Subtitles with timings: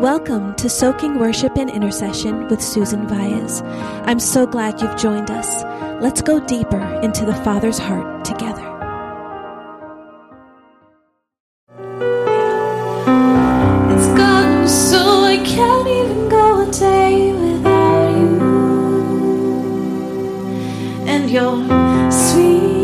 [0.00, 3.62] Welcome to Soaking Worship and Intercession with Susan Valles.
[4.06, 5.64] I'm so glad you've joined us.
[6.02, 8.60] Let's go deeper into the Father's heart together.
[13.94, 18.36] It's gotten so I can't even go a day without you
[21.06, 21.56] and your
[22.12, 22.75] sweet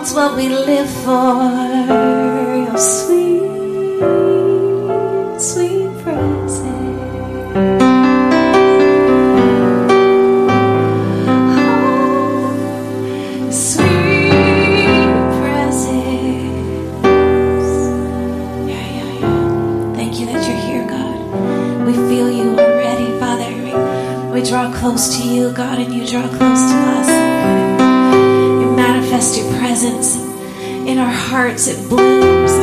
[0.00, 1.42] It's what we live for.
[2.66, 3.40] Your sweet,
[5.40, 6.74] sweet presence.
[13.50, 17.02] Sweet presence.
[18.68, 19.94] Yeah, yeah, yeah.
[19.94, 21.86] Thank you that you're here, God.
[21.86, 23.50] We feel you already, Father.
[23.64, 23.72] We,
[24.40, 27.13] we draw close to you, God, and you draw close to us.
[29.14, 30.16] Manifest your presence
[30.88, 31.68] in our hearts.
[31.68, 32.53] It blooms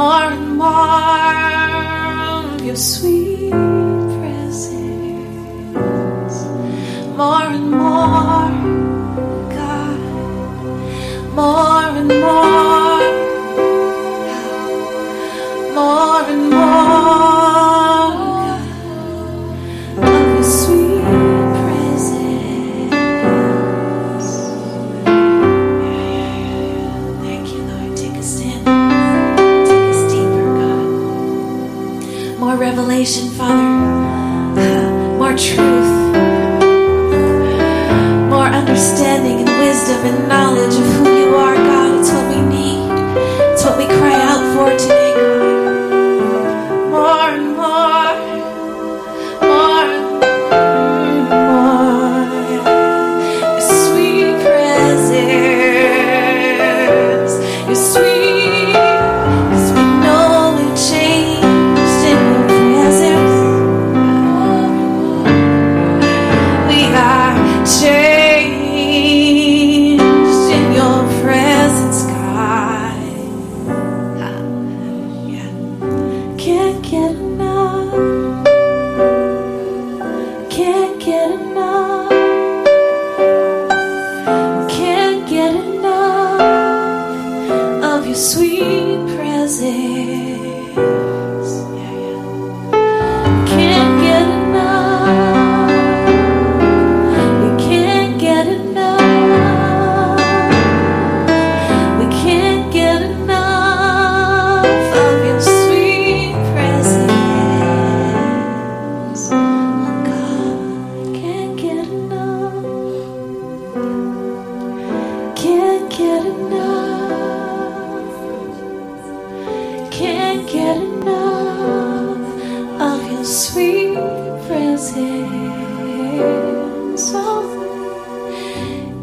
[0.00, 1.44] More and more
[2.32, 3.50] of your sweet
[4.16, 4.86] presence.
[7.20, 8.50] More and more,
[9.56, 10.00] God.
[11.34, 11.69] More
[33.40, 34.90] Father.
[35.16, 35.92] More truth.
[38.28, 42.00] More understanding and wisdom and knowledge of who you are, God.
[42.00, 42.90] It's what we need.
[43.52, 45.39] It's what we cry out for today, God.
[81.30, 81.69] Get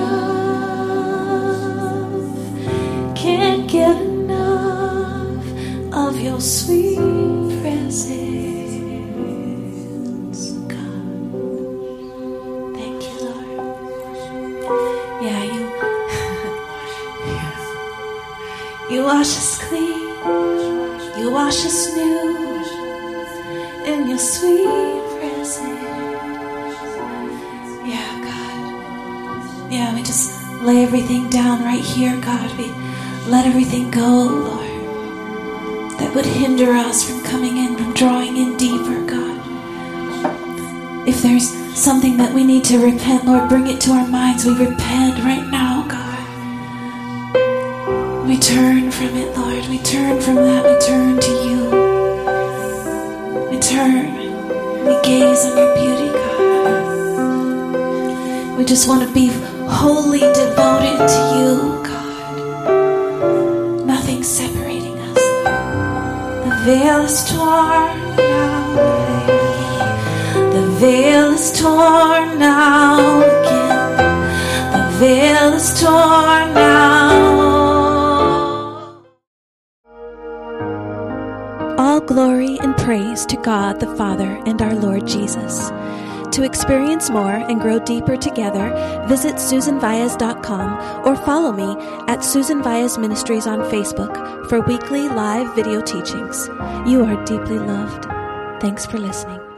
[3.15, 5.45] Can't get enough
[5.93, 6.97] of your sweet
[7.61, 8.25] presence.
[18.87, 20.14] You wash us clean.
[20.25, 22.35] You wash us new
[23.85, 24.65] in your sweet
[25.19, 25.59] presence.
[27.85, 29.71] Yeah, God.
[29.71, 32.57] Yeah, we just lay everything down right here, God.
[32.57, 32.71] We
[33.29, 39.05] let everything go, Lord, that would hinder us from coming in, from drawing in deeper,
[39.05, 39.39] God.
[41.07, 44.43] If there's something that we need to repent, Lord, bring it to our minds.
[44.43, 45.64] We repent right now.
[48.35, 49.65] We turn from it, Lord.
[49.67, 50.65] We turn from that.
[50.65, 51.69] We turn to you.
[53.49, 54.13] We turn.
[54.85, 56.97] We gaze on your beauty, God.
[58.57, 59.29] We just want to be
[59.69, 63.85] wholly devoted to you, God.
[63.85, 65.23] Nothing separating us.
[66.43, 68.75] The veil is torn now.
[70.51, 73.95] The veil is torn now again.
[74.73, 77.14] The veil is torn now.
[82.05, 85.69] Glory and praise to God the Father and our Lord Jesus.
[86.31, 88.69] To experience more and grow deeper together,
[89.07, 91.75] visit SusanVias.com or follow me
[92.07, 96.47] at Susan Vias Ministries on Facebook for weekly live video teachings.
[96.85, 98.05] You are deeply loved.
[98.61, 99.54] Thanks for listening.